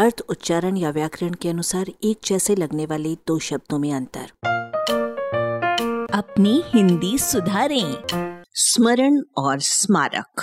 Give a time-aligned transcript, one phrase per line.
[0.00, 4.30] अर्थ, उच्चारण या व्याकरण के अनुसार एक जैसे लगने वाले दो शब्दों में अंतर।
[6.14, 8.02] अपनी हिंदी सुधारें।
[8.54, 10.42] स्मरण और स्मारक।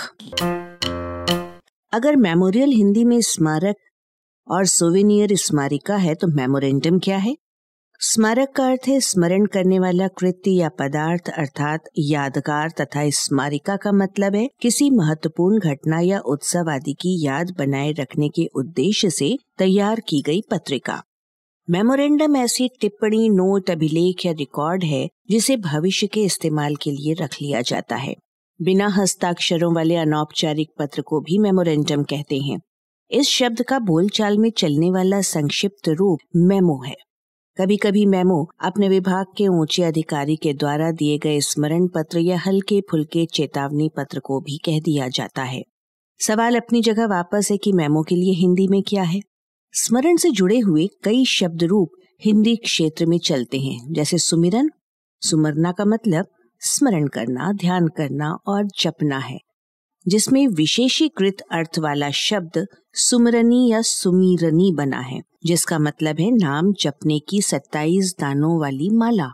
[1.92, 3.76] अगर मेमोरियल हिंदी में स्मारक
[4.50, 7.36] और सोवेनियर स्मारिका है तो मेमोरेंडम क्या है?
[8.00, 13.92] स्मारक का अर्थ है स्मरण करने वाला कृत्य या पदार्थ, अर्थात यादगार तथा स्मारिका का
[13.92, 19.38] मतलब है किसी महत्वपूर्ण घटना या उत्सव आदि की याद बनाए रखने के उद्देश्य से
[19.58, 21.02] तैयार की गई पत्रिका।
[21.70, 27.34] मेमोरेंडम ऐसी टिप्पणी, नोट, अभिलेख या रिकॉर्ड है जिसे भविष्य के इस्तेमाल के लिए रख
[27.42, 28.14] लिया जाता है।
[28.62, 32.60] बिना हस्ताक्षरों वाले अनौपचारिक पत्र को भी मेमोरेंडम कहते हैं।
[33.10, 36.96] इस शब्द का बोलचाल में चलने वाला संक्षिप्त रूप मेमो है।
[37.60, 42.38] कभी कभी मेमो अपने विभाग के ऊँचे अधिकारी के द्वारा दिए गए स्मरण पत्र या
[42.38, 45.62] हल्के फुल्के चेतावनी पत्र को भी कह दिया जाता है।
[46.20, 49.20] सवाल अपनी जगह वापस है कि मेमो के लिए हिंदी में क्या है?
[49.72, 51.90] स्मरण से जुड़े हुए कई शब्द रूप
[52.24, 54.70] हिंदी क्षेत्र में चलते हैं, जैसे सुमिरन।
[55.20, 56.26] सुमरना का मतलब
[56.60, 59.38] स्मरण करना, ध्यान करना और जपना है,
[60.08, 67.18] जिसमें विशेषीकृत अर्थ वाला शब्द सुमरनी या सुमीरनी बना है। जिसका मतलब है नाम जपने
[67.28, 69.30] की सत्ताईस दानों वाली माला।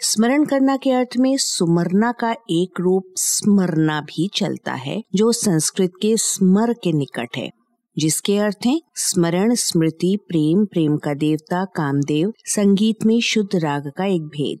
[0.00, 5.92] स्मरण करना के अर्थ में सुमरना का एक रूप स्मरना भी चलता है, जो संस्कृत
[6.02, 7.50] के स्मर के निकट है,
[7.98, 14.04] जिसके अर्थ है स्मरण, स्मृति, प्रेम प्रेम का देवता, कामदेव, संगीत में शुद्ध राग का
[14.04, 14.60] एक भेद।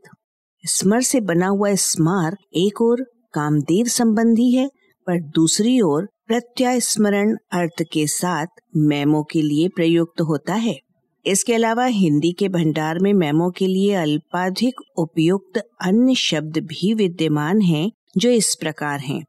[0.64, 4.68] स्मर से बना हुआ स्मार एक और कामदेव संबंधी है,
[5.06, 10.78] पर दूसरी ओर प्रत्यय स्मरण अर्थ के साथ मेमो के लिए प्रयुक्त होता है।
[11.26, 17.60] इसके अलावा हिंदी के भंडार में मेमो के लिए अल्पाधिक उपयुक्त अन्य शब्द भी विद्यमान
[17.60, 19.24] हैं, जो इस प्रकार हैं।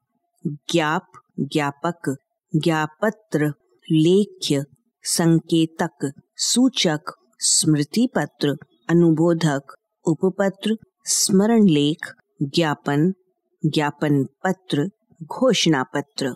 [0.47, 1.05] ज्ञाप,
[1.39, 2.15] ज्ञापक,
[2.55, 3.53] ज्ञापत्र,
[3.91, 4.63] लेख्य,
[5.03, 6.99] संकेतक, सूचक
[7.39, 8.57] स्मृति पत्र
[8.89, 9.61] अनुबोधक,
[10.05, 12.13] उपपत्र स्मरण लेख
[12.43, 13.13] ज्ञापन
[13.65, 14.89] ज्ञापन पत्र
[15.23, 16.35] घोषणा पत्र